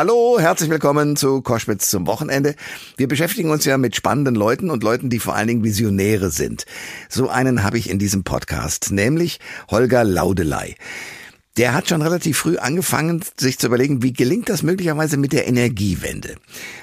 [0.00, 2.54] Hallo, herzlich willkommen zu Koschwitz zum Wochenende.
[2.96, 6.64] Wir beschäftigen uns ja mit spannenden Leuten und Leuten, die vor allen Dingen Visionäre sind.
[7.10, 9.40] So einen habe ich in diesem Podcast, nämlich
[9.70, 10.76] Holger Laudelei
[11.56, 15.48] der hat schon relativ früh angefangen, sich zu überlegen, wie gelingt das möglicherweise mit der
[15.48, 16.36] Energiewende.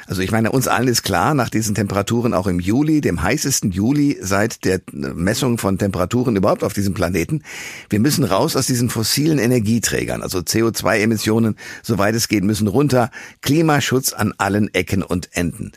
[0.07, 3.71] Also ich meine, uns allen ist klar, nach diesen Temperaturen auch im Juli, dem heißesten
[3.71, 7.43] Juli seit der Messung von Temperaturen überhaupt auf diesem Planeten,
[7.89, 13.09] wir müssen raus aus diesen fossilen Energieträgern, also CO2-Emissionen, soweit es geht, müssen runter,
[13.41, 15.71] Klimaschutz an allen Ecken und Enden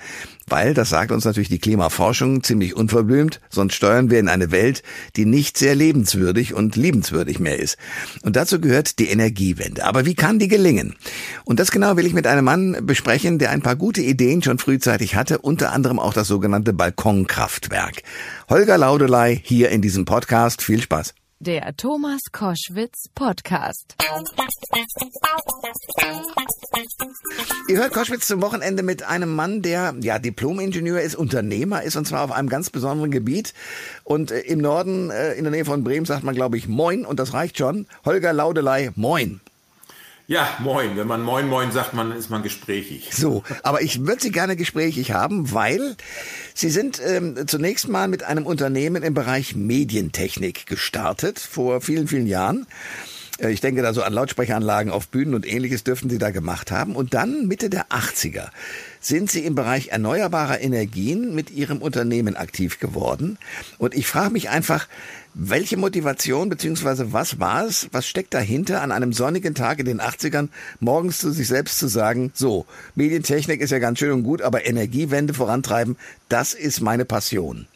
[0.47, 4.83] weil, das sagt uns natürlich die Klimaforschung ziemlich unverblümt, sonst steuern wir in eine Welt,
[5.17, 7.77] die nicht sehr lebenswürdig und liebenswürdig mehr ist.
[8.23, 9.85] Und dazu gehört die Energiewende.
[9.85, 10.97] Aber wie kann die gelingen?
[11.45, 14.59] Und das genau will ich mit einem Mann besprechen, der ein paar gute Ideen schon
[14.59, 18.03] frühzeitig hatte, unter anderem auch das sogenannte Balkonkraftwerk.
[18.49, 20.63] Holger Laudelei hier in diesem Podcast.
[20.63, 21.15] Viel Spaß.
[21.43, 23.97] Der Thomas Koschwitz Podcast.
[27.67, 32.07] Ihr hört Koschwitz zum Wochenende mit einem Mann, der ja Diplom-Ingenieur ist, Unternehmer ist und
[32.07, 33.55] zwar auf einem ganz besonderen Gebiet.
[34.05, 37.07] Und äh, im Norden, äh, in der Nähe von Bremen, sagt man, glaube ich, Moin
[37.07, 37.87] und das reicht schon.
[38.05, 39.41] Holger Laudelei, Moin.
[40.31, 40.97] Ja, moin.
[40.97, 43.11] Wenn man moin moin sagt, man ist man gesprächig.
[43.13, 45.97] So, aber ich würde Sie gerne gesprächig haben, weil
[46.55, 52.29] Sie sind ähm, zunächst mal mit einem Unternehmen im Bereich Medientechnik gestartet vor vielen, vielen
[52.29, 52.69] Jahren.
[53.41, 56.71] Äh, ich denke da so an Lautsprecheranlagen auf Bühnen und ähnliches dürften Sie da gemacht
[56.71, 56.95] haben.
[56.95, 58.51] Und dann Mitte der 80er
[59.01, 63.39] sind Sie im Bereich erneuerbarer Energien mit Ihrem Unternehmen aktiv geworden.
[63.79, 64.87] Und ich frage mich einfach,
[65.35, 70.01] welche Motivation beziehungsweise was war es, was steckt dahinter, an einem sonnigen Tag in den
[70.01, 70.49] 80ern
[70.81, 74.67] morgens zu sich selbst zu sagen, so, Medientechnik ist ja ganz schön und gut, aber
[74.67, 75.97] Energiewende vorantreiben,
[76.29, 77.67] das ist meine Passion.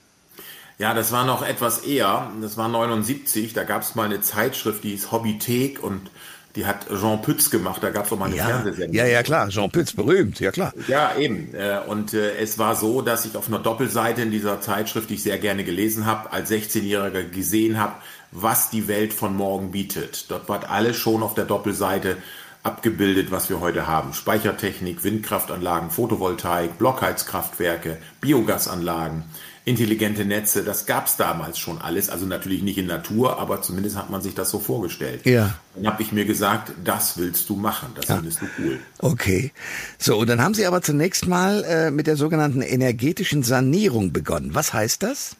[0.78, 2.32] Ja, das war noch etwas eher.
[2.40, 3.52] Das war 79.
[3.52, 6.10] Da gab es mal eine Zeitschrift, die hieß Hobbythek und
[6.56, 8.94] die hat Jean Pütz gemacht, da gab es auch mal eine ja, Fernsehsendung.
[8.94, 10.72] Ja, ja, klar, Jean Pütz, berühmt, ja klar.
[10.86, 11.52] Ja, eben.
[11.54, 15.14] Äh, und äh, es war so, dass ich auf einer Doppelseite in dieser Zeitschrift, die
[15.14, 17.94] ich sehr gerne gelesen habe, als 16-Jähriger gesehen habe,
[18.30, 20.30] was die Welt von morgen bietet.
[20.30, 22.16] Dort war alles schon auf der Doppelseite
[22.62, 24.12] abgebildet, was wir heute haben.
[24.14, 29.24] Speichertechnik, Windkraftanlagen, Photovoltaik, Blockheizkraftwerke, Biogasanlagen
[29.66, 32.10] intelligente Netze, das gab es damals schon alles.
[32.10, 35.24] Also natürlich nicht in Natur, aber zumindest hat man sich das so vorgestellt.
[35.24, 35.54] Ja.
[35.74, 38.16] Dann habe ich mir gesagt, das willst du machen, das ja.
[38.16, 38.78] findest du cool.
[38.98, 39.52] Okay.
[39.98, 44.54] So, und dann haben Sie aber zunächst mal äh, mit der sogenannten energetischen Sanierung begonnen.
[44.54, 45.36] Was heißt das?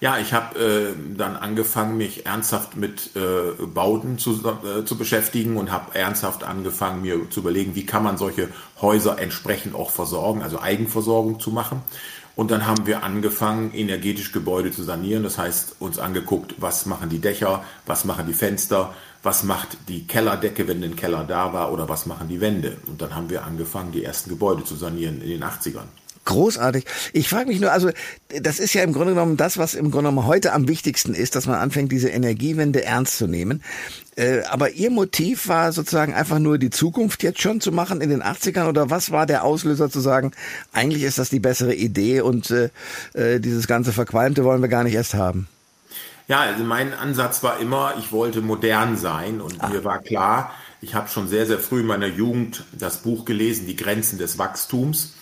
[0.00, 5.56] Ja, ich habe äh, dann angefangen, mich ernsthaft mit äh, Bauten zu, äh, zu beschäftigen
[5.56, 8.48] und habe ernsthaft angefangen, mir zu überlegen, wie kann man solche
[8.80, 11.82] Häuser entsprechend auch versorgen, also Eigenversorgung zu machen.
[12.38, 15.24] Und dann haben wir angefangen, energetisch Gebäude zu sanieren.
[15.24, 18.94] Das heißt, uns angeguckt, was machen die Dächer, was machen die Fenster,
[19.24, 22.76] was macht die Kellerdecke, wenn ein Keller da war, oder was machen die Wände.
[22.86, 25.88] Und dann haben wir angefangen, die ersten Gebäude zu sanieren in den 80ern.
[26.28, 26.84] Großartig.
[27.14, 27.88] Ich frage mich nur, also
[28.42, 31.34] das ist ja im Grunde genommen das, was im Grunde genommen heute am wichtigsten ist,
[31.34, 33.62] dass man anfängt, diese Energiewende ernst zu nehmen.
[34.14, 38.10] Äh, aber Ihr Motiv war sozusagen einfach nur die Zukunft jetzt schon zu machen in
[38.10, 40.32] den 80ern oder was war der Auslöser zu sagen,
[40.74, 42.68] eigentlich ist das die bessere Idee und äh,
[43.14, 45.48] äh, dieses ganze Verqualmte wollen wir gar nicht erst haben?
[46.26, 49.70] Ja, also mein Ansatz war immer, ich wollte modern sein und ah.
[49.70, 50.52] mir war klar,
[50.82, 54.36] ich habe schon sehr, sehr früh in meiner Jugend das Buch gelesen, Die Grenzen des
[54.36, 55.14] Wachstums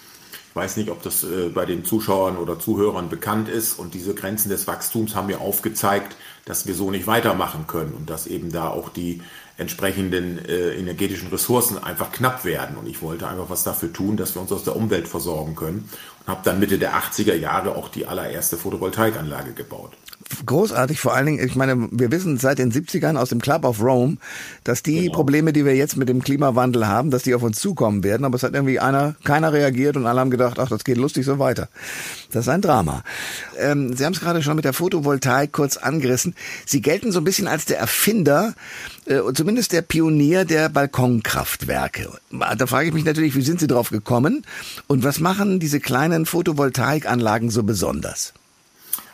[0.57, 3.79] weiß nicht, ob das äh, bei den Zuschauern oder Zuhörern bekannt ist.
[3.79, 8.09] Und diese Grenzen des Wachstums haben mir aufgezeigt, dass wir so nicht weitermachen können und
[8.09, 9.23] dass eben da auch die
[9.59, 12.77] entsprechenden äh, energetischen Ressourcen einfach knapp werden.
[12.77, 15.89] Und ich wollte einfach was dafür tun, dass wir uns aus der Umwelt versorgen können.
[16.21, 19.93] Und habe dann Mitte der 80er Jahre auch die allererste Photovoltaikanlage gebaut
[20.45, 21.01] großartig.
[21.01, 24.17] Vor allen Dingen, ich meine, wir wissen seit den 70ern aus dem Club of Rome,
[24.65, 25.13] dass die genau.
[25.15, 28.25] Probleme, die wir jetzt mit dem Klimawandel haben, dass die auf uns zukommen werden.
[28.25, 31.25] Aber es hat irgendwie einer, keiner reagiert und alle haben gedacht, ach, das geht lustig
[31.25, 31.69] so weiter.
[32.33, 33.03] Das ist ein Drama.
[33.59, 36.35] Ähm, Sie haben es gerade schon mit der Photovoltaik kurz angerissen.
[36.65, 38.55] Sie gelten so ein bisschen als der Erfinder
[39.07, 42.11] äh, und zumindest der Pionier der Balkonkraftwerke.
[42.59, 44.45] Da frage ich mich natürlich, wie sind Sie drauf gekommen
[44.87, 48.33] und was machen diese kleinen Photovoltaikanlagen so besonders?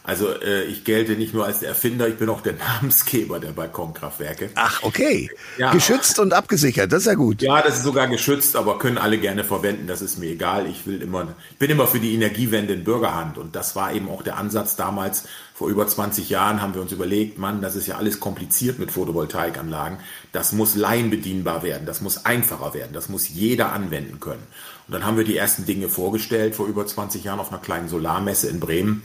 [0.04, 3.52] Also äh, ich gelte nicht nur als der Erfinder, ich bin auch der Namensgeber der
[3.52, 4.50] Balkonkraftwerke.
[4.56, 5.30] Ach, okay.
[5.58, 7.40] Ja, geschützt und abgesichert, das ist ja gut.
[7.40, 10.66] Ja, das ist sogar geschützt, aber können alle gerne verwenden, das ist mir egal.
[10.66, 14.08] Ich will immer, ich bin immer für die Energiewende in Bürgerhand und das war eben
[14.08, 15.24] auch der Ansatz damals.
[15.54, 18.90] Vor über 20 Jahren haben wir uns überlegt, Mann, das ist ja alles kompliziert mit
[18.90, 19.98] Photovoltaikanlagen.
[20.32, 24.42] Das muss laienbedienbar werden, das muss einfacher werden, das muss jeder anwenden können.
[24.88, 27.88] Und dann haben wir die ersten Dinge vorgestellt vor über 20 Jahren auf einer kleinen
[27.88, 29.04] Solarmesse in Bremen.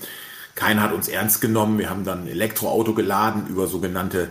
[0.58, 1.78] Keiner hat uns ernst genommen.
[1.78, 4.30] Wir haben dann ein Elektroauto geladen über sogenannte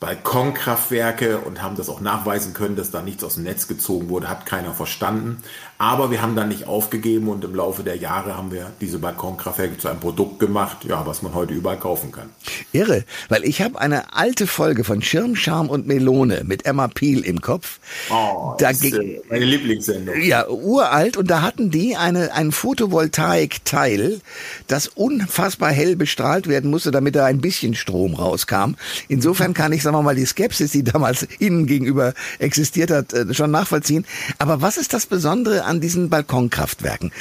[0.00, 4.28] Balkonkraftwerke und haben das auch nachweisen können, dass da nichts aus dem Netz gezogen wurde,
[4.28, 5.40] hat keiner verstanden.
[5.78, 9.78] Aber wir haben dann nicht aufgegeben und im Laufe der Jahre haben wir diese Balkonkraftwerke
[9.78, 12.30] zu einem Produkt gemacht, ja, was man heute überall kaufen kann.
[12.72, 17.20] Irre, weil ich habe eine alte Folge von Schirm, Charme und Melone mit Emma Peel
[17.20, 17.78] im Kopf.
[18.10, 18.98] Oh, da das ist
[19.30, 20.20] meine Lieblingssendung.
[20.20, 24.20] Ja, uralt und da hatten die eine ein Photovoltaik-Teil,
[24.66, 28.74] das unfassbar hell bestrahlt werden musste, damit da ein bisschen Strom rauskam.
[29.06, 33.32] Insofern kann ich sagen wir mal, die Skepsis, die damals Ihnen gegenüber existiert hat, äh,
[33.32, 34.04] schon nachvollziehen.
[34.38, 37.12] Aber was ist das Besondere an diesen Balkonkraftwerken?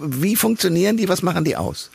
[0.00, 1.08] Wie funktionieren die?
[1.08, 1.90] Was machen die aus?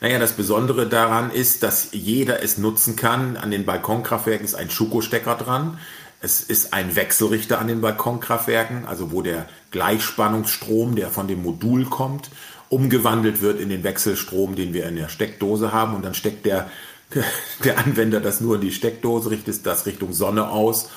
[0.00, 3.36] Naja, das Besondere daran ist, dass jeder es nutzen kann.
[3.36, 5.78] An den Balkonkraftwerken ist ein Schuko-Stecker dran.
[6.22, 11.86] Es ist ein Wechselrichter an den Balkonkraftwerken, also wo der Gleichspannungsstrom, der von dem Modul
[11.86, 12.30] kommt,
[12.68, 15.94] umgewandelt wird in den Wechselstrom, den wir in der Steckdose haben.
[15.94, 16.70] Und dann steckt der
[17.64, 20.90] der Anwender das nur in die Steckdose, richtet das Richtung Sonne aus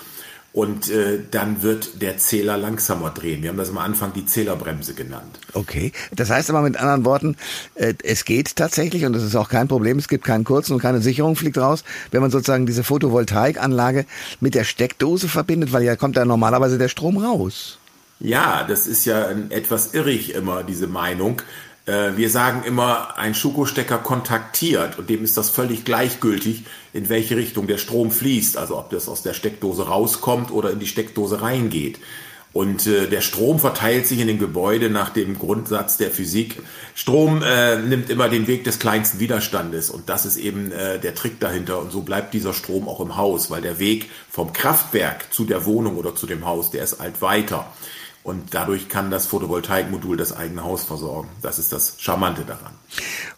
[0.54, 3.42] und äh, dann wird der Zähler langsamer drehen.
[3.42, 5.40] Wir haben das am Anfang die Zählerbremse genannt.
[5.54, 7.36] Okay, das heißt aber mit anderen Worten,
[7.74, 10.80] äh, es geht tatsächlich und das ist auch kein Problem, es gibt keinen kurzen und
[10.80, 14.06] keine Sicherung fliegt raus, wenn man sozusagen diese Photovoltaikanlage
[14.40, 17.80] mit der Steckdose verbindet, weil ja kommt da normalerweise der Strom raus.
[18.20, 21.42] Ja, das ist ja etwas irrig immer, diese Meinung.
[21.86, 27.36] Äh, wir sagen immer, ein Schuko-Stecker kontaktiert und dem ist das völlig gleichgültig, in welche
[27.36, 31.42] Richtung der Strom fließt, also ob das aus der Steckdose rauskommt oder in die Steckdose
[31.42, 32.00] reingeht.
[32.54, 36.62] Und äh, der Strom verteilt sich in dem Gebäude nach dem Grundsatz der Physik.
[36.94, 41.16] Strom äh, nimmt immer den Weg des kleinsten Widerstandes und das ist eben äh, der
[41.16, 41.80] Trick dahinter.
[41.80, 45.66] Und so bleibt dieser Strom auch im Haus, weil der Weg vom Kraftwerk zu der
[45.66, 47.74] Wohnung oder zu dem Haus, der ist halt weiter.
[48.24, 51.28] Und dadurch kann das Photovoltaikmodul das eigene Haus versorgen.
[51.42, 52.74] Das ist das Charmante daran.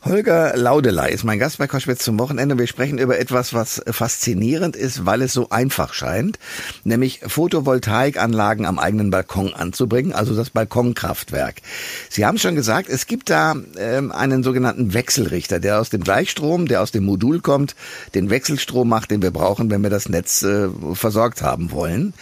[0.03, 2.59] Holger Laudelei ist mein Gast bei Koschwitz zum Wochenende.
[2.59, 6.37] Wir sprechen über etwas, was faszinierend ist, weil es so einfach scheint,
[6.83, 11.63] nämlich Photovoltaikanlagen am eigenen Balkon anzubringen, also das Balkonkraftwerk.
[12.09, 16.67] Sie haben schon gesagt, es gibt da ähm, einen sogenannten Wechselrichter, der aus dem Gleichstrom,
[16.67, 17.75] der aus dem Modul kommt,
[18.13, 22.13] den Wechselstrom macht, den wir brauchen, wenn wir das Netz äh, versorgt haben wollen.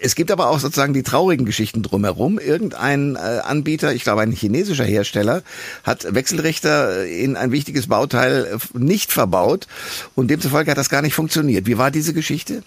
[0.00, 2.38] Es gibt aber auch sozusagen die traurigen Geschichten drumherum.
[2.38, 5.42] Irgendein äh, Anbieter, ich glaube ein chinesischer Hersteller,
[5.82, 9.66] hat Wechselrichter in ein wichtiges Bauteil äh, nicht verbaut
[10.14, 11.66] und demzufolge hat das gar nicht funktioniert.
[11.66, 12.62] Wie war diese Geschichte?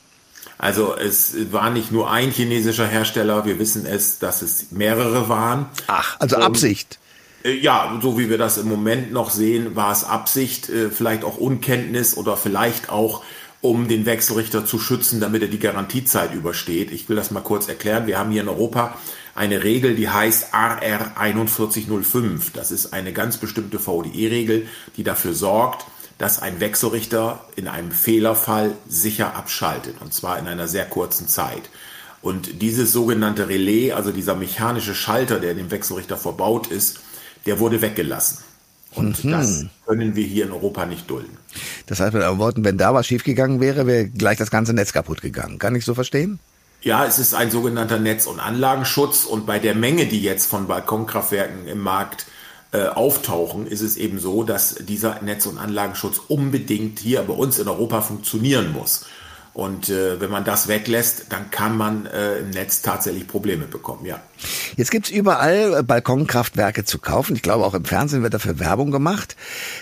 [0.58, 5.68] Also es war nicht nur ein chinesischer Hersteller, wir wissen es, dass es mehrere waren.
[5.86, 6.98] Ach, also Absicht.
[7.44, 11.24] Und, äh, ja, so wie wir das im Moment noch sehen, war es Absicht, vielleicht
[11.24, 13.22] auch Unkenntnis oder vielleicht auch
[13.66, 16.92] um den Wechselrichter zu schützen, damit er die Garantiezeit übersteht.
[16.92, 18.08] Ich will das mal kurz erklären.
[18.08, 18.98] Wir haben hier in Europa
[19.36, 22.52] eine Regel, die heißt RR 4105.
[22.52, 24.68] Das ist eine ganz bestimmte VDE-Regel,
[24.98, 25.86] die dafür sorgt,
[26.18, 31.70] dass ein Wechselrichter in einem Fehlerfall sicher abschaltet, und zwar in einer sehr kurzen Zeit.
[32.22, 37.02] Und dieses sogenannte Relais, also dieser mechanische Schalter, der in dem Wechselrichter verbaut ist,
[37.46, 38.40] der wurde weggelassen.
[38.96, 39.32] Und mhm.
[39.32, 41.38] das können wir hier in Europa nicht dulden.
[41.86, 44.94] Das heißt mit anderen Worten, wenn da was schiefgegangen wäre, wäre gleich das ganze Netz
[44.94, 45.60] kaputt gegangen.
[45.60, 46.40] Kann ich so verstehen?
[46.82, 50.68] Ja, es ist ein sogenannter Netz- und Anlagenschutz und bei der Menge, die jetzt von
[50.68, 52.28] Balkonkraftwerken im Markt
[52.72, 57.58] äh, auftauchen, ist es eben so, dass dieser Netz- und Anlagenschutz unbedingt hier bei uns
[57.58, 59.06] in Europa funktionieren muss.
[59.56, 64.06] Und äh, wenn man das weglässt, dann kann man äh, im Netz tatsächlich Probleme bekommen,
[64.06, 64.20] ja.
[64.76, 67.38] Jetzt gibt's überall äh, Balkonkraftwerke zu kaufen.
[67.38, 69.38] Ich glaube, auch im Fernsehen wird dafür Werbung gemacht.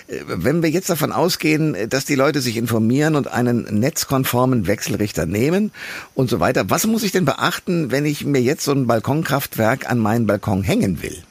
[0.08, 5.26] Äh, wenn wir jetzt davon ausgehen, dass die Leute sich informieren und einen netzkonformen Wechselrichter
[5.26, 5.72] nehmen
[6.14, 9.90] und so weiter, was muss ich denn beachten, wenn ich mir jetzt so ein Balkonkraftwerk
[9.90, 11.24] an meinen Balkon hängen will?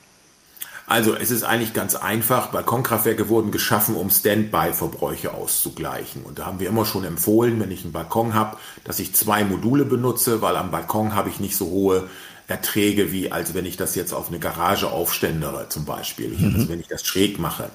[0.93, 2.49] Also es ist eigentlich ganz einfach.
[2.49, 6.23] Balkonkraftwerke wurden geschaffen, um Standby-Verbräuche auszugleichen.
[6.23, 9.43] Und da haben wir immer schon empfohlen, wenn ich einen Balkon habe, dass ich zwei
[9.43, 12.11] Module benutze, weil am Balkon habe ich nicht so hohe
[12.47, 16.57] Erträge, wie als wenn ich das jetzt auf eine Garage aufständere zum Beispiel, mhm.
[16.57, 17.71] also wenn ich das schräg mache.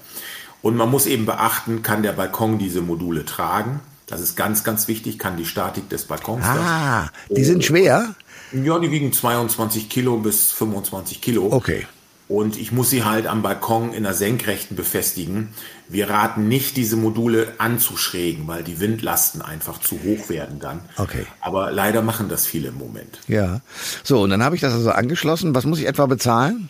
[0.62, 3.80] Und man muss eben beachten, kann der Balkon diese Module tragen?
[4.06, 6.46] Das ist ganz, ganz wichtig, kann die Statik des Balkons.
[6.46, 8.14] Ah, die sind schwer?
[8.52, 11.48] Ja, die wiegen 22 Kilo bis 25 Kilo.
[11.52, 11.88] Okay
[12.28, 15.50] und ich muss sie halt am Balkon in der Senkrechten befestigen.
[15.88, 20.82] Wir raten nicht, diese Module anzuschrägen, weil die Windlasten einfach zu hoch werden dann.
[20.98, 21.26] Okay.
[21.40, 23.20] Aber leider machen das viele im Moment.
[23.28, 23.62] Ja.
[24.04, 25.56] So, und dann habe ich das also angeschlossen.
[25.56, 26.70] Was muss ich etwa bezahlen?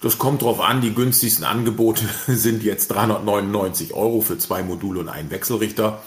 [0.00, 0.80] Das kommt drauf an.
[0.80, 6.00] Die günstigsten Angebote sind jetzt 399 Euro für zwei Module und einen Wechselrichter.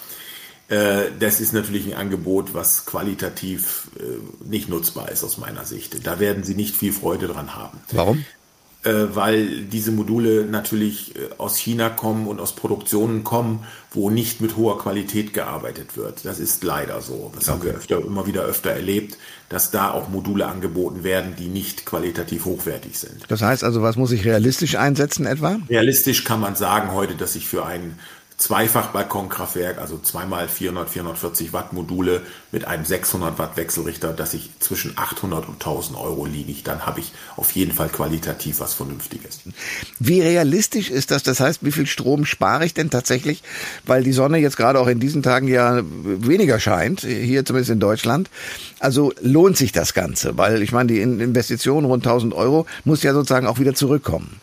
[0.69, 6.05] Äh, das ist natürlich ein Angebot, was qualitativ äh, nicht nutzbar ist aus meiner Sicht.
[6.05, 7.79] Da werden Sie nicht viel Freude dran haben.
[7.91, 8.25] Warum?
[8.83, 14.39] Äh, weil diese Module natürlich äh, aus China kommen und aus Produktionen kommen, wo nicht
[14.39, 16.23] mit hoher Qualität gearbeitet wird.
[16.23, 17.29] Das ist leider so.
[17.35, 17.51] Das okay.
[17.51, 19.17] haben wir öfter, immer wieder öfter erlebt,
[19.49, 23.25] dass da auch Module angeboten werden, die nicht qualitativ hochwertig sind.
[23.27, 25.59] Das heißt also, was muss ich realistisch einsetzen etwa?
[25.69, 27.99] Realistisch kann man sagen heute, dass ich für ein
[28.39, 32.21] Zweifach-Balkonkraftwerk, also zweimal 400, 440 Watt Module
[32.53, 37.01] mit einem 600 Watt Wechselrichter, dass ich zwischen 800 und 1000 Euro liege, dann habe
[37.01, 39.41] ich auf jeden Fall qualitativ was Vernünftiges.
[39.99, 41.23] Wie realistisch ist das?
[41.23, 43.43] Das heißt, wie viel Strom spare ich denn tatsächlich?
[43.85, 47.81] Weil die Sonne jetzt gerade auch in diesen Tagen ja weniger scheint, hier zumindest in
[47.81, 48.29] Deutschland.
[48.79, 50.37] Also lohnt sich das Ganze?
[50.37, 54.39] Weil ich meine, die Investition rund 1000 Euro muss ja sozusagen auch wieder zurückkommen.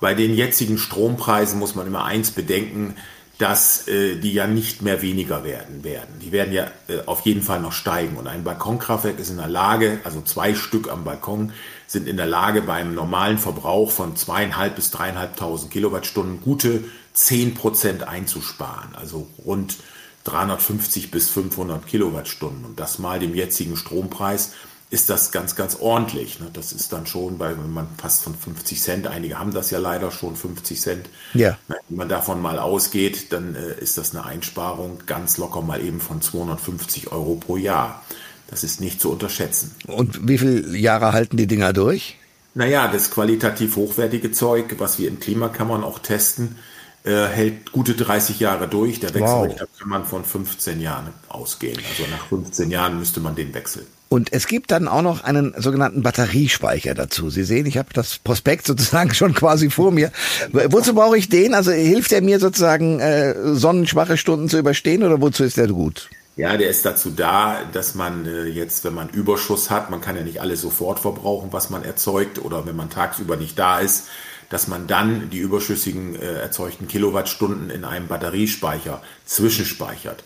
[0.00, 2.94] Bei den jetzigen Strompreisen muss man immer eins bedenken,
[3.38, 6.18] dass äh, die ja nicht mehr weniger werden werden.
[6.20, 8.16] Die werden ja äh, auf jeden Fall noch steigen.
[8.16, 11.52] Und ein Balkonkraftwerk ist in der Lage, also zwei Stück am Balkon
[11.86, 18.02] sind in der Lage, beim normalen Verbrauch von zweieinhalb bis dreieinhalbtausend Kilowattstunden gute zehn Prozent
[18.02, 18.96] einzusparen.
[18.96, 19.76] Also rund
[20.24, 22.64] 350 bis 500 Kilowattstunden.
[22.64, 24.52] Und das mal dem jetzigen Strompreis
[24.90, 26.40] ist das ganz, ganz ordentlich.
[26.40, 26.46] Ne?
[26.52, 29.78] Das ist dann schon, weil wenn man fast von 50 Cent, einige haben das ja
[29.78, 31.08] leider schon 50 Cent.
[31.34, 31.58] Ja.
[31.68, 36.00] Wenn man davon mal ausgeht, dann äh, ist das eine Einsparung ganz locker mal eben
[36.00, 38.02] von 250 Euro pro Jahr.
[38.48, 39.74] Das ist nicht zu unterschätzen.
[39.86, 42.16] Und wie viele Jahre halten die Dinger durch?
[42.54, 46.56] Naja, das qualitativ hochwertige Zeug, was wir in Klimakammern auch testen,
[47.04, 49.00] äh, hält gute 30 Jahre durch.
[49.00, 49.78] Der Wechselrichter wow.
[49.78, 51.78] kann man von 15 Jahren ausgehen.
[51.90, 53.86] Also nach 15 Jahren müsste man den wechseln.
[54.08, 57.28] Und es gibt dann auch noch einen sogenannten Batteriespeicher dazu.
[57.28, 60.10] Sie sehen, ich habe das Prospekt sozusagen schon quasi vor mir.
[60.52, 61.54] wozu brauche ich den?
[61.54, 66.08] Also hilft er mir sozusagen, äh, sonnenschwache Stunden zu überstehen oder wozu ist der gut?
[66.36, 70.16] Ja, der ist dazu da, dass man äh, jetzt, wenn man Überschuss hat, man kann
[70.16, 74.06] ja nicht alles sofort verbrauchen, was man erzeugt, oder wenn man tagsüber nicht da ist,
[74.48, 80.22] dass man dann die überschüssigen äh, erzeugten Kilowattstunden in einem Batteriespeicher zwischenspeichert.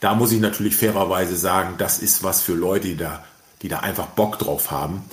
[0.00, 3.24] Da muss ich natürlich fairerweise sagen, das ist was für Leute, die da,
[3.62, 5.04] die da einfach Bock drauf haben.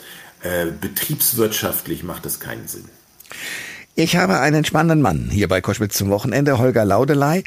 [0.41, 2.89] Äh, betriebswirtschaftlich macht das keinen Sinn.
[3.93, 7.43] Ich habe einen spannenden Mann hier bei Koschwitz zum Wochenende, Holger Laudelei,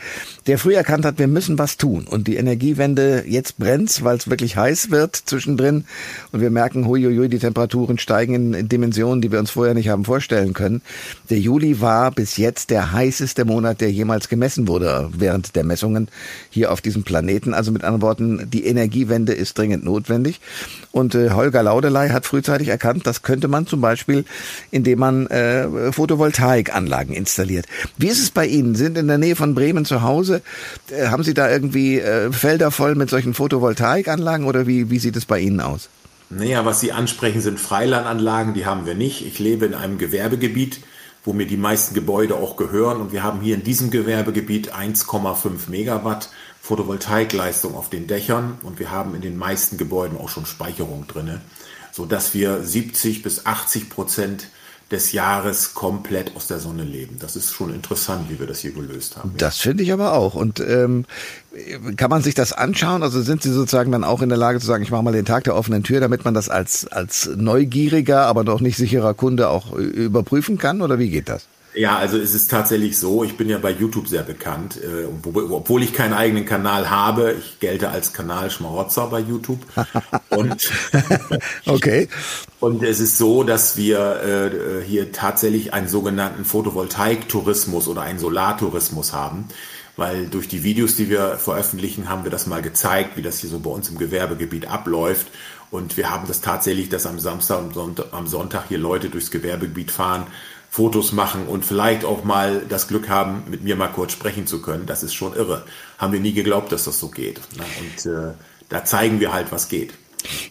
[0.47, 2.07] der früh erkannt hat, wir müssen was tun.
[2.07, 5.87] Und die Energiewende, jetzt brennt, weil es wirklich heiß wird zwischendrin.
[6.33, 10.05] Und wir merken, huiuiui, die Temperaturen steigen in Dimensionen, die wir uns vorher nicht haben
[10.05, 10.83] vorstellen können.
[11.31, 16.09] Der Juli war bis jetzt der heißeste Monat, der jemals gemessen wurde während der Messungen
[16.51, 17.55] hier auf diesem Planeten.
[17.55, 20.43] Also mit anderen Worten, die Energiewende ist dringend notwendig.
[20.93, 24.27] Und äh, Holger Laudelei hat frühzeitig erkannt, das könnte man zum Beispiel,
[24.71, 27.67] indem man äh, Photovoltaik Photovoltaikanlagen installiert.
[27.97, 28.75] Wie ist es bei Ihnen?
[28.75, 30.43] Sind in der Nähe von Bremen zu Hause?
[30.91, 35.17] Äh, haben Sie da irgendwie äh, Felder voll mit solchen Photovoltaikanlagen oder wie, wie sieht
[35.17, 35.88] es bei Ihnen aus?
[36.31, 39.25] Naja, was Sie ansprechen, sind Freilandanlagen, die haben wir nicht.
[39.26, 40.81] Ich lebe in einem Gewerbegebiet,
[41.25, 45.71] wo mir die meisten Gebäude auch gehören und wir haben hier in diesem Gewerbegebiet 1,5
[45.71, 51.07] Megawatt Photovoltaikleistung auf den Dächern und wir haben in den meisten Gebäuden auch schon Speicherung
[51.07, 51.43] drinne,
[51.93, 54.49] sodass wir 70 bis 80 Prozent
[54.91, 57.17] des Jahres komplett aus der Sonne leben.
[57.19, 59.33] Das ist schon interessant, wie wir das hier gelöst haben.
[59.38, 60.35] Das finde ich aber auch.
[60.35, 61.07] Und ähm,
[61.97, 63.03] kann man sich das anschauen?
[63.03, 65.25] Also sind Sie sozusagen dann auch in der Lage zu sagen, ich mache mal den
[65.25, 69.49] Tag der offenen Tür, damit man das als, als neugieriger, aber noch nicht sicherer Kunde
[69.49, 70.83] auch überprüfen kann?
[70.83, 71.47] Oder wie geht das?
[71.75, 75.83] Ja, also es ist tatsächlich so, ich bin ja bei YouTube sehr bekannt, äh, obwohl
[75.83, 77.35] ich keinen eigenen Kanal habe.
[77.38, 79.59] Ich gelte als Kanalschmarotzer bei YouTube.
[80.31, 80.71] Und,
[81.66, 82.09] okay.
[82.61, 89.12] Und es ist so, dass wir äh, hier tatsächlich einen sogenannten Photovoltaik-Tourismus oder einen Solartourismus
[89.12, 89.49] haben.
[89.97, 93.50] Weil durch die Videos, die wir veröffentlichen, haben wir das mal gezeigt, wie das hier
[93.50, 95.28] so bei uns im Gewerbegebiet abläuft.
[95.71, 99.90] Und wir haben das tatsächlich, dass am Samstag und am Sonntag hier Leute durchs Gewerbegebiet
[99.90, 100.26] fahren
[100.75, 104.61] Fotos machen und vielleicht auch mal das Glück haben, mit mir mal kurz sprechen zu
[104.61, 104.87] können.
[104.87, 105.62] Das ist schon irre.
[105.99, 107.40] Haben wir nie geglaubt, dass das so geht.
[107.78, 108.33] Und äh,
[108.71, 109.95] da zeigen wir halt, was geht.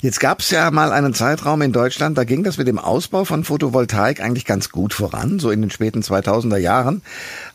[0.01, 3.25] Jetzt gab es ja mal einen Zeitraum in Deutschland, da ging das mit dem Ausbau
[3.25, 7.01] von Photovoltaik eigentlich ganz gut voran, so in den späten 2000er Jahren.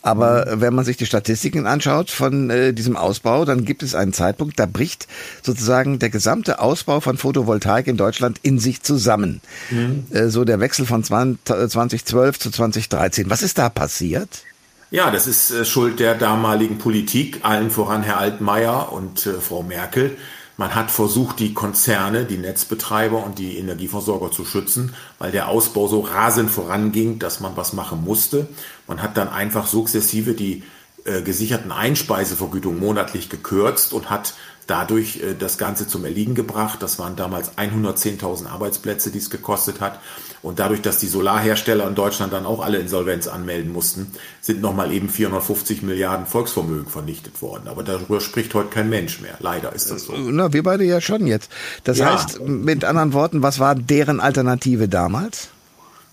[0.02, 0.60] Aber mhm.
[0.60, 4.58] wenn man sich die Statistiken anschaut von äh, diesem Ausbau, dann gibt es einen Zeitpunkt,
[4.58, 5.06] da bricht
[5.42, 9.40] sozusagen der gesamte Ausbau von Photovoltaik in Deutschland in sich zusammen.
[9.70, 10.06] Mhm.
[10.10, 13.30] Äh, so der Wechsel von 2012 zu 2013.
[13.30, 14.42] Was ist da passiert?
[14.90, 19.62] Ja, das ist äh, Schuld der damaligen Politik, allen voran Herr Altmaier und äh, Frau
[19.62, 20.16] Merkel
[20.58, 25.86] man hat versucht, die Konzerne, die Netzbetreiber und die Energieversorger zu schützen, weil der Ausbau
[25.86, 28.48] so rasend voranging, dass man was machen musste.
[28.88, 30.64] Man hat dann einfach sukzessive die
[31.04, 34.34] äh, gesicherten Einspeisevergütung monatlich gekürzt und hat
[34.68, 36.82] dadurch äh, das Ganze zum Erliegen gebracht.
[36.82, 40.00] Das waren damals 110.000 Arbeitsplätze, die es gekostet hat.
[40.42, 44.92] Und dadurch, dass die Solarhersteller in Deutschland dann auch alle Insolvenz anmelden mussten, sind nochmal
[44.92, 47.66] eben 450 Milliarden Volksvermögen vernichtet worden.
[47.66, 49.36] Aber darüber spricht heute kein Mensch mehr.
[49.40, 50.14] Leider ist das so.
[50.16, 51.50] Na, wir beide ja schon jetzt.
[51.82, 52.12] Das ja.
[52.12, 55.48] heißt, mit anderen Worten, was war deren Alternative damals?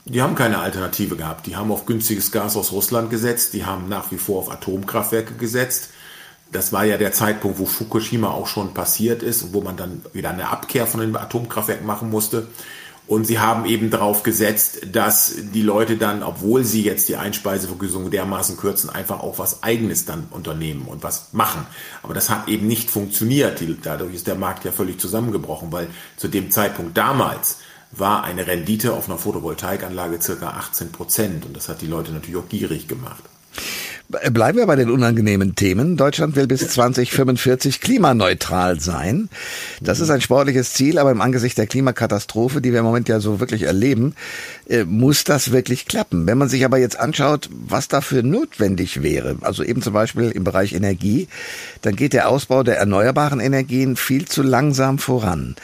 [0.06, 1.48] Die haben keine Alternative gehabt.
[1.48, 3.54] Die haben auf günstiges Gas aus Russland gesetzt.
[3.54, 5.90] Die haben nach wie vor auf Atomkraftwerke gesetzt
[6.52, 10.02] das war ja der Zeitpunkt, wo Fukushima auch schon passiert ist und wo man dann
[10.14, 12.48] wieder eine Abkehr von den Atomkraftwerken machen musste.
[13.08, 18.10] Und sie haben eben darauf gesetzt, dass die Leute dann, obwohl sie jetzt die Einspeisevergütung
[18.10, 21.68] dermaßen kürzen, einfach auch was Eigenes dann unternehmen und was machen.
[22.02, 23.62] Aber das hat eben nicht funktioniert.
[23.84, 27.60] Dadurch ist der Markt ja völlig zusammengebrochen, weil zu dem Zeitpunkt damals
[27.98, 31.46] war eine Rendite auf einer Photovoltaikanlage circa 18 Prozent.
[31.46, 33.24] Und das hat die Leute natürlich auch gierig gemacht.
[34.08, 35.98] Bleiben wir bei den unangenehmen Themen.
[35.98, 39.30] Deutschland will bis 2045 klimaneutral sein.
[39.82, 43.20] Das ist ein sportliches Ziel, aber im Angesicht der Klimakatastrophe, die wir im Moment ja
[43.20, 44.14] so wirklich erleben,
[44.70, 46.28] äh, muss das wirklich klappen.
[46.28, 50.44] Wenn man sich aber jetzt anschaut, was dafür notwendig wäre, also eben zum Beispiel im
[50.44, 51.28] Bereich Energie,
[51.82, 55.56] dann geht der Ausbau der erneuerbaren Energien viel zu langsam voran.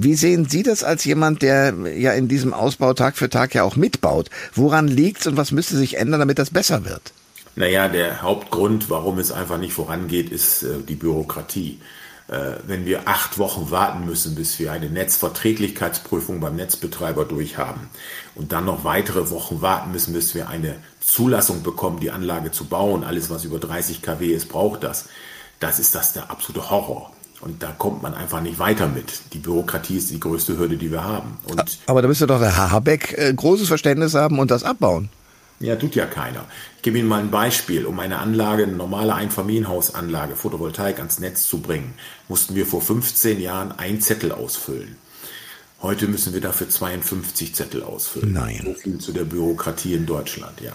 [0.00, 3.64] Wie sehen Sie das als jemand, der ja in diesem Ausbau Tag für Tag ja
[3.64, 4.30] auch mitbaut?
[4.54, 7.12] Woran liegt's und was müsste sich ändern, damit das besser wird?
[7.56, 11.80] Naja, der Hauptgrund, warum es einfach nicht vorangeht, ist äh, die Bürokratie.
[12.28, 17.88] Äh, wenn wir acht Wochen warten müssen, bis wir eine Netzverträglichkeitsprüfung beim Netzbetreiber durchhaben
[18.36, 22.66] und dann noch weitere Wochen warten müssen, bis wir eine Zulassung bekommen, die Anlage zu
[22.66, 25.08] bauen, alles was über 30 kW ist, braucht das.
[25.58, 27.10] Das ist das der absolute Horror.
[27.40, 29.20] Und da kommt man einfach nicht weiter mit.
[29.32, 31.38] Die Bürokratie ist die größte Hürde, die wir haben.
[31.44, 35.08] Und Aber da müsste doch der Habeck äh, großes Verständnis haben und das abbauen.
[35.60, 36.44] Ja, tut ja keiner.
[36.76, 37.84] Ich gebe Ihnen mal ein Beispiel.
[37.84, 41.94] Um eine Anlage, eine normale Einfamilienhausanlage, Photovoltaik ans Netz zu bringen,
[42.28, 44.96] mussten wir vor 15 Jahren ein Zettel ausfüllen.
[45.80, 48.32] Heute müssen wir dafür 52 Zettel ausfüllen.
[48.32, 48.62] Nein.
[48.64, 50.72] So viel zu der Bürokratie in Deutschland, ja.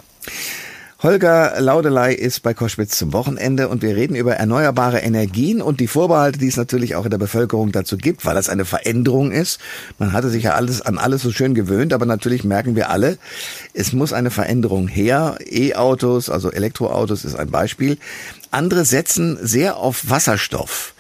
[1.04, 5.88] Holger Laudelei ist bei Koschwitz zum Wochenende und wir reden über erneuerbare Energien und die
[5.88, 9.60] Vorbehalte, die es natürlich auch in der Bevölkerung dazu gibt, weil das eine Veränderung ist.
[10.00, 13.18] Man hatte sich ja alles an alles so schön gewöhnt, aber natürlich merken wir alle,
[13.74, 15.38] es muss eine Veränderung her.
[15.46, 17.98] E-Autos, also Elektroautos ist ein Beispiel.
[18.50, 20.94] Andere setzen sehr auf Wasserstoff.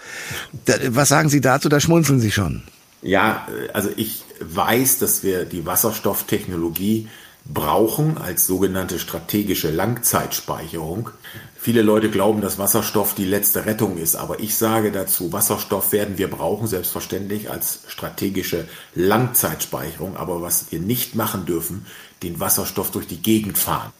[0.89, 1.69] Was sagen Sie dazu?
[1.69, 2.63] Da schmunzeln Sie schon.
[3.01, 7.07] Ja, also ich weiß, dass wir die Wasserstofftechnologie
[7.45, 11.09] brauchen als sogenannte strategische Langzeitspeicherung.
[11.55, 16.17] Viele Leute glauben, dass Wasserstoff die letzte Rettung ist, aber ich sage dazu, Wasserstoff werden
[16.17, 21.85] wir brauchen, selbstverständlich als strategische Langzeitspeicherung, aber was wir nicht machen dürfen,
[22.21, 23.91] den Wasserstoff durch die Gegend fahren.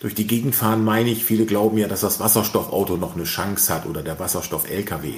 [0.00, 3.72] Durch die Gegend fahren meine ich, viele glauben ja, dass das Wasserstoffauto noch eine Chance
[3.72, 5.14] hat oder der Wasserstoff-LKW.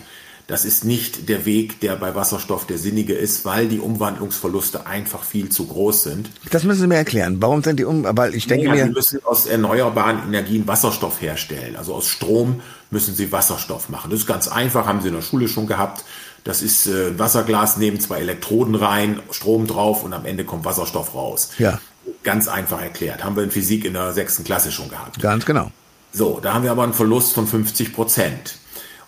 [0.48, 5.22] Das ist nicht der Weg, der bei Wasserstoff der sinnige ist, weil die Umwandlungsverluste einfach
[5.22, 6.30] viel zu groß sind.
[6.50, 7.36] Das müssen Sie mir erklären.
[7.40, 8.06] Warum sind die um?
[8.16, 11.76] Weil ich denke ja, mir, Sie müssen aus erneuerbaren Energien Wasserstoff herstellen.
[11.76, 14.10] Also aus Strom müssen Sie Wasserstoff machen.
[14.10, 16.06] Das ist ganz einfach, haben Sie in der Schule schon gehabt.
[16.44, 20.64] Das ist äh, ein Wasserglas, nehmen zwei Elektroden rein, Strom drauf und am Ende kommt
[20.64, 21.50] Wasserstoff raus.
[21.58, 21.78] Ja.
[22.22, 23.22] Ganz einfach erklärt.
[23.22, 25.20] Haben wir in Physik in der sechsten Klasse schon gehabt.
[25.20, 25.70] Ganz genau.
[26.10, 28.56] So, da haben wir aber einen Verlust von 50 Prozent.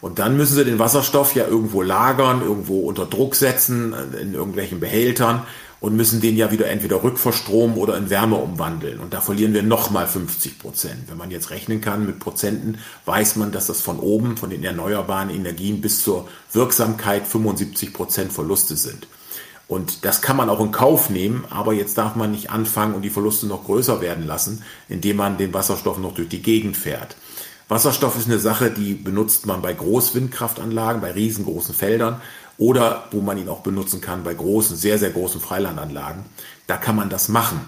[0.00, 4.80] Und dann müssen sie den Wasserstoff ja irgendwo lagern, irgendwo unter Druck setzen, in irgendwelchen
[4.80, 5.42] Behältern
[5.80, 9.00] und müssen den ja wieder entweder rückverstromen oder in Wärme umwandeln.
[9.00, 11.08] Und da verlieren wir nochmal 50 Prozent.
[11.08, 14.62] Wenn man jetzt rechnen kann mit Prozenten, weiß man, dass das von oben, von den
[14.62, 19.06] erneuerbaren Energien bis zur Wirksamkeit 75 Prozent Verluste sind.
[19.68, 23.02] Und das kann man auch in Kauf nehmen, aber jetzt darf man nicht anfangen und
[23.02, 27.16] die Verluste noch größer werden lassen, indem man den Wasserstoff noch durch die Gegend fährt.
[27.70, 32.20] Wasserstoff ist eine Sache, die benutzt man bei Großwindkraftanlagen, bei riesengroßen Feldern
[32.59, 36.24] oder wo man ihn auch benutzen kann bei großen, sehr, sehr großen Freilandanlagen.
[36.66, 37.61] Da kann man das machen.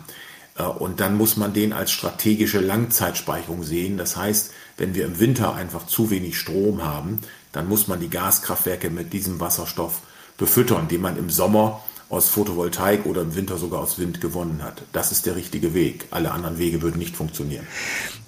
[0.59, 3.97] Äh, und dann muss man den als strategische Langzeitspeicherung sehen.
[3.97, 7.21] Das heißt, wenn wir im Winter einfach zu wenig Strom haben,
[7.53, 10.01] dann muss man die Gaskraftwerke mit diesem Wasserstoff
[10.37, 14.83] befüttern, den man im Sommer aus Photovoltaik oder im Winter sogar aus Wind gewonnen hat.
[14.93, 16.07] Das ist der richtige Weg.
[16.11, 17.67] Alle anderen Wege würden nicht funktionieren.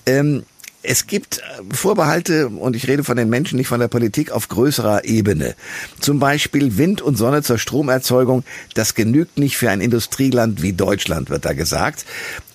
[0.06, 0.44] Ähm,
[0.84, 4.48] es gibt äh, Vorbehalte, und ich rede von den Menschen, nicht von der Politik, auf
[4.48, 5.54] größerer Ebene.
[5.98, 8.44] Zum Beispiel Wind und Sonne zur Stromerzeugung,
[8.74, 12.04] das genügt nicht für ein Industrieland wie Deutschland, wird da gesagt.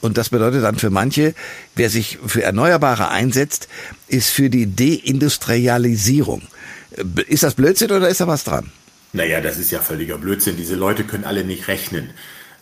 [0.01, 1.33] Und das bedeutet dann für manche,
[1.75, 3.67] wer sich für Erneuerbare einsetzt,
[4.07, 6.43] ist für die Deindustrialisierung.
[6.91, 8.71] Äh, ist das Blödsinn oder ist da was dran?
[9.11, 10.55] Naja, das ist ja völliger Blödsinn.
[10.55, 12.11] Diese Leute können alle nicht rechnen.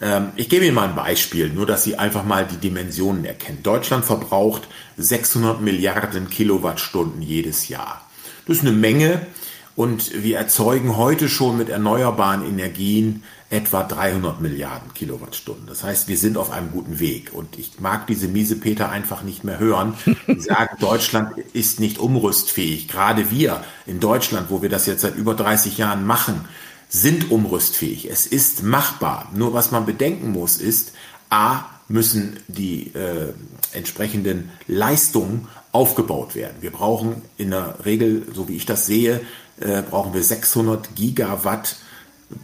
[0.02, 3.64] Ähm, ich gebe Ihnen mal ein Beispiel, nur dass Sie einfach mal die Dimensionen erkennen.
[3.64, 8.08] Deutschland verbraucht 600 Milliarden Kilowattstunden jedes Jahr.
[8.46, 9.26] Das ist eine Menge
[9.78, 15.68] und wir erzeugen heute schon mit erneuerbaren Energien etwa 300 Milliarden Kilowattstunden.
[15.68, 17.32] Das heißt, wir sind auf einem guten Weg.
[17.32, 19.94] Und ich mag diese miese Peter einfach nicht mehr hören.
[20.28, 22.88] Die sagen, Deutschland ist nicht umrüstfähig.
[22.88, 26.46] Gerade wir in Deutschland, wo wir das jetzt seit über 30 Jahren machen,
[26.90, 28.10] sind umrüstfähig.
[28.10, 29.30] Es ist machbar.
[29.34, 30.94] Nur was man bedenken muss, ist,
[31.30, 33.34] a, müssen die äh,
[33.74, 36.58] entsprechenden Leistungen aufgebaut werden.
[36.62, 39.22] Wir brauchen in der Regel, so wie ich das sehe,
[39.60, 41.78] äh, brauchen wir 600 Gigawatt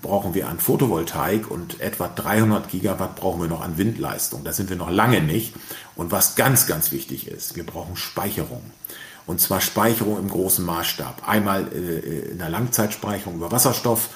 [0.02, 4.44] brauchen wir an Photovoltaik und etwa 300 Gigawatt brauchen wir noch an Windleistung.
[4.44, 5.54] Da sind wir noch lange nicht.
[5.96, 8.64] Und was ganz, ganz wichtig ist, wir brauchen Speicherung.
[9.26, 11.28] Und zwar Speicherung im großen Maßstab.
[11.28, 14.10] Einmal äh, in der Langzeitspeicherung über Wasserstoff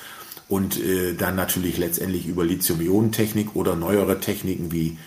[0.49, 4.97] und äh, dann natürlich letztendlich über Lithium-Ionen-Technik oder neuere Techniken wie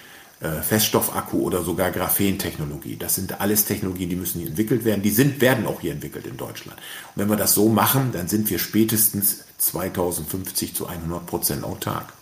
[0.41, 2.97] äh, Feststoffakku oder sogar Graphentechnologie.
[2.97, 5.03] Das sind alles Technologien, die müssen hier entwickelt werden.
[5.03, 6.79] Die sind, werden auch hier entwickelt in Deutschland.
[7.15, 12.13] Und wenn wir das so machen, dann sind wir spätestens 2050 zu 100 Prozent autark.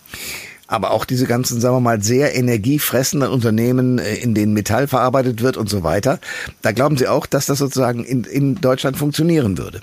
[0.67, 5.41] Aber auch diese ganzen, sagen wir mal, sehr energiefressenden Unternehmen, äh, in denen Metall verarbeitet
[5.41, 6.19] wird und so weiter,
[6.61, 9.81] da glauben Sie auch, dass das sozusagen in, in Deutschland funktionieren würde?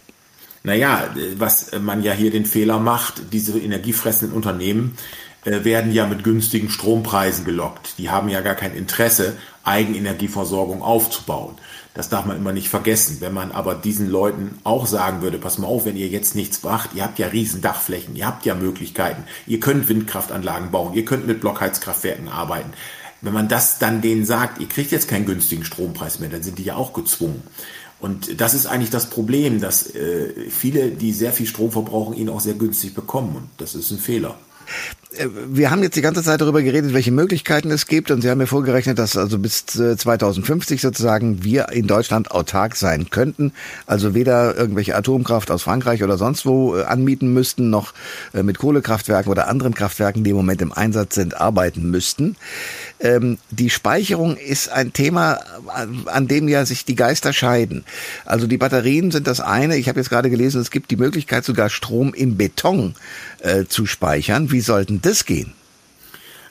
[0.66, 4.98] Naja, was man ja hier den Fehler macht, diese energiefressenden Unternehmen
[5.44, 7.94] äh, werden ja mit günstigen Strompreisen gelockt.
[7.98, 11.55] Die haben ja gar kein Interesse, Eigenenergieversorgung aufzubauen.
[11.94, 13.18] Das darf man immer nicht vergessen.
[13.20, 16.64] Wenn man aber diesen Leuten auch sagen würde, pass mal auf, wenn ihr jetzt nichts
[16.64, 21.05] macht, ihr habt ja riesen Dachflächen, ihr habt ja Möglichkeiten, ihr könnt Windkraftanlagen bauen, ihr
[21.05, 22.72] könnt mit Blockheizkraftwerken arbeiten.
[23.20, 26.59] Wenn man das dann denen sagt, ihr kriegt jetzt keinen günstigen Strompreis mehr, dann sind
[26.59, 27.44] die ja auch gezwungen.
[28.07, 32.29] Und das ist eigentlich das Problem, dass äh, viele, die sehr viel Strom verbrauchen, ihn
[32.29, 33.35] auch sehr günstig bekommen.
[33.35, 34.38] Und das ist ein Fehler.
[35.18, 38.31] Äh, wir haben jetzt die ganze Zeit darüber geredet, welche Möglichkeiten es gibt und Sie
[38.31, 43.52] haben mir vorgerechnet, dass also bis 2050 äh, sozusagen wir in Deutschland autark sein könnten,
[43.87, 47.92] also weder irgendwelche Atomkraft aus Frankreich oder sonst wo äh, anmieten müssten, noch
[48.33, 52.37] mit Kohlekraftwerken oder anderen Kraftwerken, die im Moment im Einsatz sind, arbeiten müssten.
[53.00, 55.38] Ähm, die Speicherung ist ein Thema,
[56.07, 57.85] an dem ja sich die Geister scheiden.
[58.24, 59.76] Also die Batterien sind das eine.
[59.76, 62.94] Ich habe jetzt gerade gelesen, es gibt die Möglichkeit, sogar Strom in Beton
[63.68, 64.50] zu speichern.
[64.50, 65.53] Wie sollten das gehen?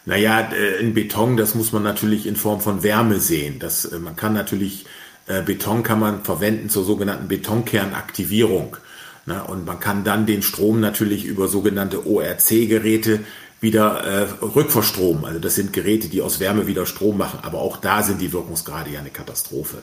[0.06, 3.60] Naja, äh, in Beton, das muss man natürlich in Form von Wärme sehen.
[3.60, 4.86] Das, äh, man kann natürlich,
[5.28, 8.78] äh, Beton kann man verwenden zur sogenannten Betonkernaktivierung.
[9.26, 13.22] Na, und man kann dann den Strom natürlich über sogenannte ORC-Geräte
[13.60, 15.26] wieder äh, rückverstromen.
[15.26, 17.40] Also das sind Geräte, die aus Wärme wieder Strom machen.
[17.42, 19.78] Aber auch da sind die Wirkungsgrade ja eine Katastrophe.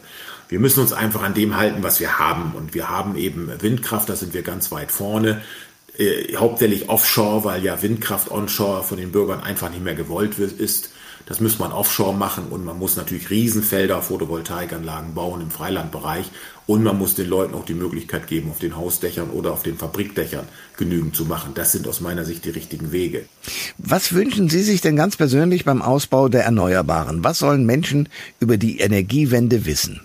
[0.48, 2.52] Wir müssen uns einfach an dem halten, was wir haben.
[2.54, 5.42] Und wir haben eben Windkraft, da sind wir ganz weit vorne
[5.98, 10.90] äh, hauptsächlich offshore, weil ja Windkraft onshore von den Bürgern einfach nicht mehr gewollt ist.
[11.26, 16.26] Das muss man offshore machen und man muss natürlich Riesenfelder, Photovoltaikanlagen bauen im Freilandbereich
[16.66, 19.76] und man muss den Leuten auch die Möglichkeit geben, auf den Hausdächern oder auf den
[19.76, 21.52] Fabrikdächern genügend zu machen.
[21.54, 23.24] Das sind aus meiner Sicht die richtigen Wege.
[23.78, 27.22] Was wünschen Sie sich denn ganz persönlich beim Ausbau der Erneuerbaren?
[27.22, 28.08] Was sollen Menschen
[28.40, 30.00] über die Energiewende wissen?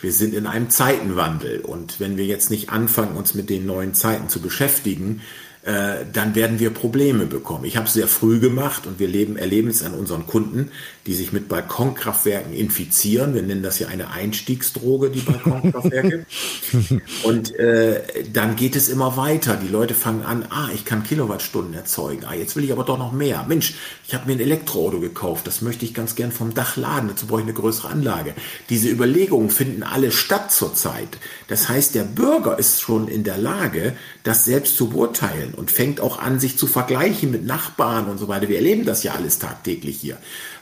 [0.00, 1.60] Wir sind in einem Zeitenwandel.
[1.60, 5.22] Und wenn wir jetzt nicht anfangen, uns mit den neuen Zeiten zu beschäftigen,
[5.62, 7.64] äh, dann werden wir Probleme bekommen.
[7.64, 10.70] Ich habe es sehr früh gemacht und wir leben, erleben es an unseren Kunden,
[11.06, 13.34] die sich mit Balkonkraftwerken infizieren.
[13.34, 16.26] Wir nennen das ja eine Einstiegsdroge, die Balkonkraftwerke.
[17.24, 19.56] und äh, dann geht es immer weiter.
[19.56, 22.24] Die Leute fangen an, ah, ich kann Kilowattstunden erzeugen.
[22.24, 23.44] Ah, jetzt will ich aber doch noch mehr.
[23.48, 23.74] Mensch,
[24.06, 25.46] ich habe mir ein Elektroauto gekauft.
[25.46, 27.08] Das möchte ich ganz gern vom Dach laden.
[27.08, 28.34] Dazu brauche ich eine größere Anlage.
[28.70, 31.18] Diese Überlegungen finden alle statt zurzeit.
[31.48, 36.00] Das heißt, der Bürger ist schon in der Lage, das selbst zu beurteilen und fängt
[36.00, 38.48] auch an, sich zu vergleichen mit Nachbarn und so weiter.
[38.48, 40.18] Wir erleben das ja alles tagtäglich hier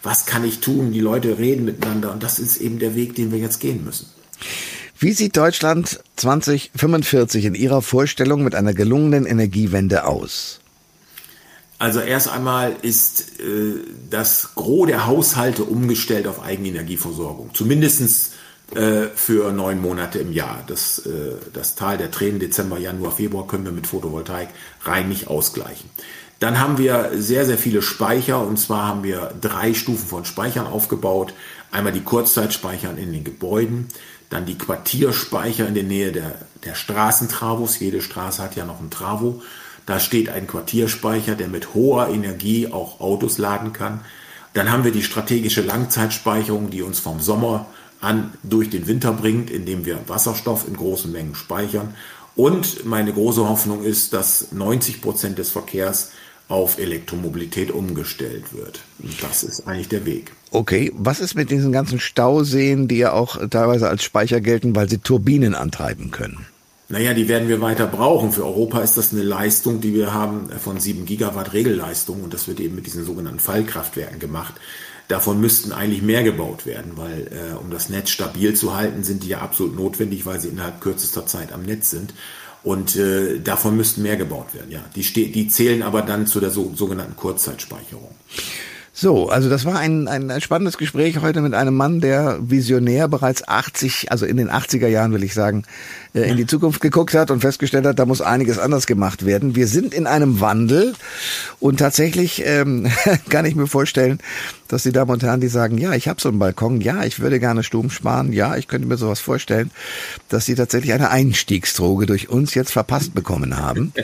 [0.06, 0.92] was kann ich tun?
[0.92, 4.06] Die Leute reden miteinander und das ist eben der Weg, den wir jetzt gehen müssen.
[4.98, 10.61] Wie sieht Deutschland 2045 in Ihrer Vorstellung mit einer gelungenen Energiewende aus?
[11.78, 13.74] Also erst einmal ist äh,
[14.09, 17.50] das Gros der Haushalte umgestellt auf Eigenenergieversorgung.
[17.52, 18.36] Zumindest äh,
[19.14, 20.64] für neun Monate im Jahr.
[20.66, 24.48] Das, äh, das Tal der Tränen Dezember, Januar, Februar können wir mit Photovoltaik
[24.85, 25.88] rein nicht ausgleichen.
[26.38, 30.66] Dann haben wir sehr, sehr viele Speicher und zwar haben wir drei Stufen von Speichern
[30.66, 31.33] aufgebaut.
[31.70, 33.88] Einmal die Kurzzeitspeicher in den Gebäuden,
[34.29, 37.79] dann die Quartierspeicher in der Nähe der, der Straßentravos.
[37.79, 39.42] Jede Straße hat ja noch einen Travo.
[39.87, 44.00] Da steht ein Quartierspeicher, der mit hoher Energie auch Autos laden kann.
[44.52, 47.66] Dann haben wir die strategische Langzeitspeicherung, die uns vom Sommer
[48.00, 51.94] an durch den Winter bringt, indem wir Wasserstoff in großen Mengen speichern.
[52.35, 56.11] Und meine große Hoffnung ist, dass 90 Prozent des Verkehrs
[56.48, 58.80] auf Elektromobilität umgestellt wird.
[59.02, 60.32] Und das ist eigentlich der Weg.
[60.50, 64.88] Okay, was ist mit diesen ganzen Stauseen, die ja auch teilweise als Speicher gelten, weil
[64.88, 66.46] sie Turbinen antreiben können?
[66.88, 68.30] Naja, die werden wir weiter brauchen.
[68.30, 72.46] Für Europa ist das eine Leistung, die wir haben von 7 Gigawatt Regelleistung und das
[72.46, 74.54] wird eben mit diesen sogenannten Fallkraftwerken gemacht.
[75.09, 79.23] Davon müssten eigentlich mehr gebaut werden, weil äh, um das Netz stabil zu halten, sind
[79.23, 82.12] die ja absolut notwendig, weil sie innerhalb kürzester Zeit am Netz sind.
[82.64, 84.85] Und äh, davon müssten mehr gebaut werden, ja.
[84.97, 88.12] Die, die zählen aber dann zu der so, sogenannten Kurzzeitspeicherung.
[88.98, 93.46] So, also das war ein, ein spannendes Gespräch heute mit einem Mann, der visionär bereits
[93.46, 95.64] 80, also in den 80er Jahren will ich sagen,
[96.14, 99.54] äh, in die Zukunft geguckt hat und festgestellt hat, da muss einiges anders gemacht werden.
[99.54, 100.94] Wir sind in einem Wandel
[101.61, 102.90] und tatsächlich ähm,
[103.28, 104.18] kann ich mir vorstellen,
[104.66, 107.20] dass die Damen und Herren, die sagen, ja, ich habe so einen Balkon, ja, ich
[107.20, 109.72] würde gerne Strom sparen, ja, ich könnte mir sowas vorstellen,
[110.30, 113.92] dass sie tatsächlich eine Einstiegsdroge durch uns jetzt verpasst bekommen haben.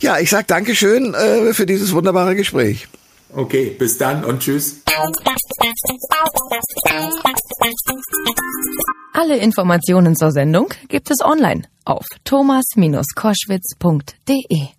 [0.00, 2.88] Ja, ich sag Dankeschön äh, für dieses wunderbare Gespräch.
[3.34, 4.80] Okay, bis dann und tschüss.
[9.12, 14.77] Alle Informationen zur Sendung gibt es online auf thomas-koschwitz.de.